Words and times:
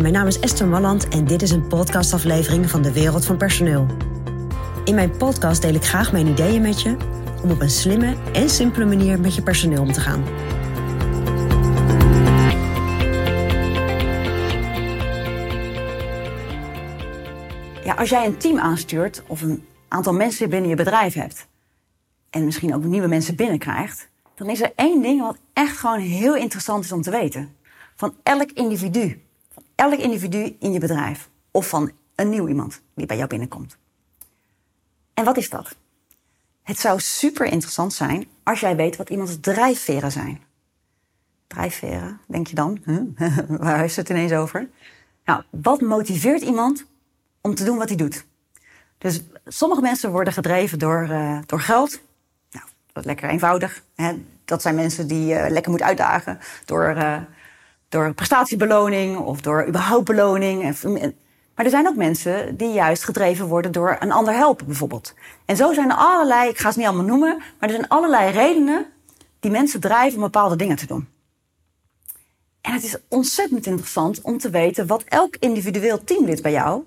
Mijn 0.00 0.12
naam 0.12 0.26
is 0.26 0.40
Esther 0.40 0.66
Malland 0.66 1.08
en 1.08 1.24
dit 1.24 1.42
is 1.42 1.50
een 1.50 1.66
podcastaflevering 1.66 2.70
van 2.70 2.82
de 2.82 2.92
Wereld 2.92 3.24
van 3.24 3.36
Personeel. 3.36 3.86
In 4.84 4.94
mijn 4.94 5.16
podcast 5.16 5.62
deel 5.62 5.74
ik 5.74 5.84
graag 5.84 6.12
mijn 6.12 6.26
ideeën 6.26 6.62
met 6.62 6.82
je 6.82 6.96
om 7.42 7.50
op 7.50 7.60
een 7.60 7.70
slimme 7.70 8.16
en 8.32 8.50
simpele 8.50 8.84
manier 8.84 9.20
met 9.20 9.34
je 9.34 9.42
personeel 9.42 9.82
om 9.82 9.92
te 9.92 10.00
gaan. 10.00 10.24
Ja, 17.84 17.94
als 17.94 18.08
jij 18.08 18.26
een 18.26 18.36
team 18.36 18.58
aanstuurt 18.58 19.22
of 19.26 19.42
een 19.42 19.66
aantal 19.88 20.12
mensen 20.12 20.50
binnen 20.50 20.70
je 20.70 20.76
bedrijf 20.76 21.14
hebt 21.14 21.46
en 22.30 22.44
misschien 22.44 22.74
ook 22.74 22.84
nieuwe 22.84 23.08
mensen 23.08 23.36
binnenkrijgt, 23.36 24.08
dan 24.34 24.50
is 24.50 24.60
er 24.60 24.72
één 24.74 25.02
ding 25.02 25.20
wat 25.20 25.38
echt 25.52 25.76
gewoon 25.76 26.00
heel 26.00 26.36
interessant 26.36 26.84
is 26.84 26.92
om 26.92 27.02
te 27.02 27.10
weten. 27.10 27.54
Van 27.94 28.14
elk 28.22 28.50
individu. 28.50 29.25
Elk 29.76 29.98
individu 29.98 30.56
in 30.60 30.72
je 30.72 30.78
bedrijf. 30.78 31.28
Of 31.50 31.68
van 31.68 31.92
een 32.14 32.28
nieuw 32.28 32.48
iemand 32.48 32.82
die 32.94 33.06
bij 33.06 33.16
jou 33.16 33.28
binnenkomt. 33.28 33.76
En 35.14 35.24
wat 35.24 35.36
is 35.36 35.50
dat? 35.50 35.76
Het 36.62 36.78
zou 36.78 37.00
super 37.00 37.46
interessant 37.46 37.92
zijn 37.92 38.26
als 38.42 38.60
jij 38.60 38.76
weet 38.76 38.96
wat 38.96 39.10
iemands 39.10 39.40
drijfveren 39.40 40.12
zijn. 40.12 40.42
Drijfveren, 41.46 42.20
denk 42.26 42.46
je 42.46 42.54
dan? 42.54 42.82
Huh? 42.84 43.28
Waar 43.58 43.84
is 43.84 43.96
het 43.96 44.08
ineens 44.08 44.32
over? 44.32 44.68
Nou, 45.24 45.42
wat 45.50 45.80
motiveert 45.80 46.42
iemand 46.42 46.86
om 47.40 47.54
te 47.54 47.64
doen 47.64 47.78
wat 47.78 47.88
hij 47.88 47.96
doet? 47.96 48.26
Dus 48.98 49.22
sommige 49.46 49.80
mensen 49.80 50.10
worden 50.10 50.32
gedreven 50.32 50.78
door, 50.78 51.08
uh, 51.10 51.38
door 51.46 51.60
geld. 51.60 52.00
Nou, 52.50 52.64
dat 52.92 53.02
is 53.02 53.04
lekker 53.04 53.28
eenvoudig. 53.28 53.82
Hè? 53.94 54.22
Dat 54.44 54.62
zijn 54.62 54.74
mensen 54.74 55.06
die 55.06 55.26
je 55.26 55.34
uh, 55.34 55.50
lekker 55.50 55.70
moet 55.70 55.82
uitdagen 55.82 56.38
door, 56.64 56.96
uh, 56.96 57.20
door 57.88 58.14
prestatiebeloning 58.14 59.18
of 59.18 59.40
door 59.40 59.66
überhaupt 59.66 60.04
beloning. 60.04 60.62
Maar 61.54 61.64
er 61.64 61.70
zijn 61.70 61.88
ook 61.88 61.96
mensen 61.96 62.56
die 62.56 62.72
juist 62.72 63.04
gedreven 63.04 63.46
worden 63.46 63.72
door 63.72 63.96
een 64.00 64.12
ander 64.12 64.34
helpen, 64.34 64.66
bijvoorbeeld. 64.66 65.14
En 65.44 65.56
zo 65.56 65.72
zijn 65.72 65.90
er 65.90 65.96
allerlei, 65.96 66.48
ik 66.48 66.58
ga 66.58 66.70
ze 66.72 66.78
niet 66.78 66.86
allemaal 66.86 67.06
noemen, 67.06 67.36
maar 67.36 67.68
er 67.68 67.74
zijn 67.74 67.88
allerlei 67.88 68.30
redenen 68.30 68.86
die 69.40 69.50
mensen 69.50 69.80
drijven 69.80 70.16
om 70.16 70.24
bepaalde 70.24 70.56
dingen 70.56 70.76
te 70.76 70.86
doen. 70.86 71.08
En 72.60 72.72
het 72.72 72.84
is 72.84 72.96
ontzettend 73.08 73.66
interessant 73.66 74.20
om 74.20 74.38
te 74.38 74.50
weten 74.50 74.86
wat 74.86 75.02
elk 75.02 75.36
individueel 75.36 76.04
teamlid 76.04 76.42
bij 76.42 76.52
jou, 76.52 76.84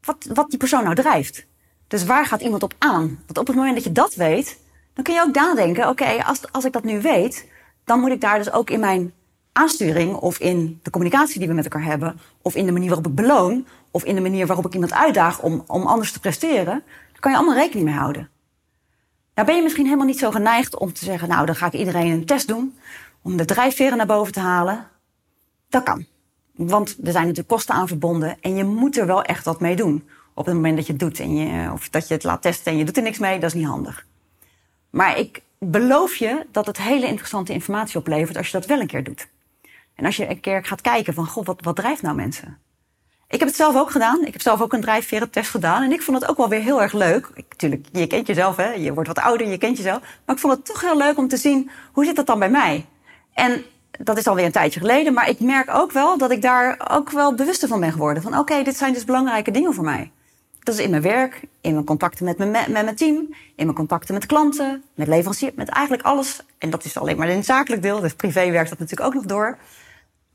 wat, 0.00 0.26
wat 0.34 0.50
die 0.50 0.58
persoon 0.58 0.82
nou 0.82 0.94
drijft. 0.94 1.46
Dus 1.88 2.04
waar 2.04 2.26
gaat 2.26 2.40
iemand 2.40 2.62
op 2.62 2.74
aan? 2.78 3.22
Want 3.26 3.38
op 3.38 3.46
het 3.46 3.56
moment 3.56 3.74
dat 3.74 3.84
je 3.84 3.92
dat 3.92 4.14
weet, 4.14 4.58
dan 4.94 5.04
kun 5.04 5.14
je 5.14 5.20
ook 5.20 5.34
nadenken, 5.34 5.88
oké, 5.88 6.24
als, 6.24 6.52
als 6.52 6.64
ik 6.64 6.72
dat 6.72 6.84
nu 6.84 7.00
weet, 7.00 7.46
dan 7.84 8.00
moet 8.00 8.10
ik 8.10 8.20
daar 8.20 8.38
dus 8.38 8.52
ook 8.52 8.70
in 8.70 8.80
mijn 8.80 9.12
aansturing 9.56 10.14
of 10.14 10.38
in 10.38 10.80
de 10.82 10.90
communicatie 10.90 11.38
die 11.38 11.48
we 11.48 11.54
met 11.54 11.64
elkaar 11.64 11.84
hebben, 11.84 12.20
of 12.42 12.54
in 12.54 12.66
de 12.66 12.72
manier 12.72 12.88
waarop 12.88 13.06
ik 13.06 13.14
beloon, 13.14 13.66
of 13.90 14.04
in 14.04 14.14
de 14.14 14.20
manier 14.20 14.46
waarop 14.46 14.66
ik 14.66 14.74
iemand 14.74 14.92
uitdaag 14.92 15.42
om, 15.42 15.64
om 15.66 15.82
anders 15.82 16.12
te 16.12 16.20
presteren, 16.20 16.82
daar 17.12 17.20
kan 17.20 17.30
je 17.30 17.36
allemaal 17.36 17.56
rekening 17.56 17.86
mee 17.86 17.94
houden. 17.94 18.28
Nou 19.34 19.48
ben 19.48 19.56
je 19.56 19.62
misschien 19.62 19.84
helemaal 19.84 20.06
niet 20.06 20.18
zo 20.18 20.30
geneigd 20.30 20.78
om 20.78 20.92
te 20.92 21.04
zeggen, 21.04 21.28
nou 21.28 21.46
dan 21.46 21.56
ga 21.56 21.66
ik 21.66 21.72
iedereen 21.72 22.12
een 22.12 22.26
test 22.26 22.48
doen 22.48 22.78
om 23.22 23.36
de 23.36 23.44
drijfveren 23.44 23.96
naar 23.96 24.06
boven 24.06 24.32
te 24.32 24.40
halen. 24.40 24.88
Dat 25.68 25.82
kan. 25.82 26.06
Want 26.54 26.88
er 26.88 27.12
zijn 27.12 27.22
natuurlijk 27.22 27.48
kosten 27.48 27.74
aan 27.74 27.88
verbonden 27.88 28.36
en 28.40 28.56
je 28.56 28.64
moet 28.64 28.96
er 28.96 29.06
wel 29.06 29.22
echt 29.22 29.44
wat 29.44 29.60
mee 29.60 29.76
doen. 29.76 30.08
Op 30.34 30.46
het 30.46 30.54
moment 30.54 30.76
dat 30.76 30.86
je 30.86 30.92
het 30.92 31.00
doet 31.00 31.20
en 31.20 31.36
je, 31.36 31.72
of 31.72 31.88
dat 31.88 32.08
je 32.08 32.14
het 32.14 32.24
laat 32.24 32.42
testen 32.42 32.72
en 32.72 32.78
je 32.78 32.84
doet 32.84 32.96
er 32.96 33.02
niks 33.02 33.18
mee, 33.18 33.38
dat 33.38 33.48
is 33.48 33.56
niet 33.56 33.66
handig. 33.66 34.06
Maar 34.90 35.18
ik 35.18 35.42
beloof 35.58 36.16
je 36.16 36.46
dat 36.52 36.66
het 36.66 36.78
hele 36.78 37.06
interessante 37.06 37.52
informatie 37.52 37.98
oplevert 37.98 38.36
als 38.36 38.46
je 38.46 38.58
dat 38.58 38.66
wel 38.66 38.80
een 38.80 38.86
keer 38.86 39.04
doet. 39.04 39.28
En 39.96 40.04
als 40.04 40.16
je 40.16 40.30
een 40.30 40.40
keer 40.40 40.64
gaat 40.64 40.80
kijken 40.80 41.14
van, 41.14 41.26
god, 41.26 41.46
wat, 41.46 41.60
wat 41.62 41.76
drijft 41.76 42.02
nou 42.02 42.16
mensen? 42.16 42.58
Ik 43.28 43.38
heb 43.38 43.48
het 43.48 43.56
zelf 43.56 43.76
ook 43.76 43.90
gedaan. 43.90 44.24
Ik 44.24 44.32
heb 44.32 44.42
zelf 44.42 44.60
ook 44.60 44.72
een 44.72 44.80
drijfverentest 44.80 45.50
gedaan. 45.50 45.82
En 45.82 45.92
ik 45.92 46.02
vond 46.02 46.20
het 46.20 46.30
ook 46.30 46.36
wel 46.36 46.48
weer 46.48 46.60
heel 46.60 46.82
erg 46.82 46.92
leuk. 46.92 47.30
Ik, 47.34 47.54
tuurlijk, 47.54 47.86
je 47.92 48.06
kent 48.06 48.26
jezelf, 48.26 48.56
hè. 48.56 48.70
Je 48.70 48.94
wordt 48.94 49.08
wat 49.08 49.18
ouder, 49.18 49.48
je 49.48 49.58
kent 49.58 49.76
jezelf. 49.76 50.00
Maar 50.00 50.34
ik 50.34 50.40
vond 50.40 50.52
het 50.52 50.64
toch 50.64 50.80
heel 50.80 50.96
leuk 50.96 51.18
om 51.18 51.28
te 51.28 51.36
zien, 51.36 51.70
hoe 51.92 52.04
zit 52.04 52.16
dat 52.16 52.26
dan 52.26 52.38
bij 52.38 52.50
mij? 52.50 52.86
En 53.34 53.64
dat 53.98 54.18
is 54.18 54.26
alweer 54.26 54.44
een 54.44 54.52
tijdje 54.52 54.80
geleden. 54.80 55.12
Maar 55.12 55.28
ik 55.28 55.40
merk 55.40 55.74
ook 55.74 55.92
wel 55.92 56.18
dat 56.18 56.30
ik 56.30 56.42
daar 56.42 56.90
ook 56.90 57.10
wel 57.10 57.34
bewuster 57.34 57.68
van 57.68 57.80
ben 57.80 57.92
geworden. 57.92 58.22
Van, 58.22 58.38
oké, 58.38 58.62
dit 58.62 58.76
zijn 58.76 58.92
dus 58.92 59.04
belangrijke 59.04 59.50
dingen 59.50 59.74
voor 59.74 59.84
mij. 59.84 60.10
Dat 60.60 60.74
is 60.74 60.84
in 60.84 60.90
mijn 60.90 61.02
werk, 61.02 61.40
in 61.60 61.72
mijn 61.72 61.84
contacten 61.84 62.24
met 62.24 62.38
mijn, 62.38 62.50
met 62.50 62.70
mijn 62.70 62.96
team, 62.96 63.34
in 63.56 63.64
mijn 63.64 63.74
contacten 63.76 64.14
met 64.14 64.26
klanten, 64.26 64.82
met 64.94 65.08
leveranciers, 65.08 65.54
met 65.54 65.68
eigenlijk 65.68 66.06
alles. 66.06 66.40
En 66.58 66.70
dat 66.70 66.84
is 66.84 66.98
alleen 66.98 67.16
maar 67.16 67.28
een 67.28 67.44
zakelijk 67.44 67.82
deel. 67.82 68.00
Dus 68.00 68.14
privé 68.14 68.50
werkt 68.50 68.68
dat 68.68 68.78
natuurlijk 68.78 69.08
ook 69.08 69.14
nog 69.14 69.24
door. 69.24 69.58